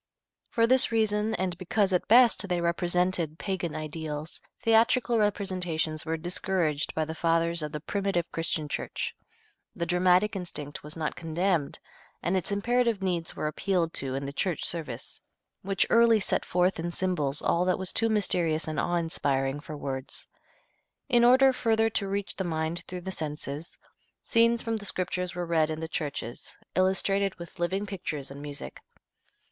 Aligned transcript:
For 0.49 0.65
this 0.65 0.91
reason 0.91 1.35
and 1.35 1.55
because 1.59 1.93
at 1.93 2.07
best 2.07 2.47
they 2.49 2.59
represented 2.59 3.37
pagan 3.37 3.75
ideals, 3.75 4.41
theatrical 4.63 5.19
representations 5.19 6.07
were 6.07 6.17
discouraged 6.17 6.95
by 6.95 7.05
the 7.05 7.13
fathers 7.13 7.61
of 7.61 7.71
the 7.71 7.79
primitive 7.81 8.25
Christian 8.31 8.67
Church. 8.67 9.15
The 9.75 9.85
dramatic 9.85 10.35
instinct 10.35 10.81
was 10.81 10.97
not 10.97 11.15
condemned, 11.15 11.77
and 12.23 12.35
its 12.35 12.51
imperative 12.51 13.03
needs 13.03 13.35
were 13.35 13.45
appealed 13.45 13.93
to 14.01 14.15
in 14.15 14.25
the 14.25 14.33
church 14.33 14.65
service, 14.65 15.21
which 15.61 15.85
early 15.91 16.19
set 16.19 16.45
forth 16.45 16.79
in 16.79 16.91
symbols 16.91 17.39
all 17.43 17.63
that 17.65 17.77
was 17.77 17.93
too 17.93 18.09
mysterious 18.09 18.67
and 18.67 18.79
awe 18.79 18.95
inspiring 18.95 19.59
for 19.59 19.77
words. 19.77 20.27
In 21.09 21.23
order 21.23 21.53
further 21.53 21.91
to 21.91 22.07
reach 22.07 22.35
the 22.37 22.43
mind 22.43 22.83
through 22.87 23.01
the 23.01 23.11
senses, 23.11 23.77
scenes 24.23 24.63
from 24.63 24.77
the 24.77 24.85
Scriptures 24.85 25.35
were 25.35 25.45
read 25.45 25.69
in 25.69 25.79
the 25.79 25.87
churches, 25.87 26.57
illustrated 26.73 27.35
with 27.35 27.59
living 27.59 27.85
pictures 27.85 28.31
and 28.31 28.41
music. 28.41 28.81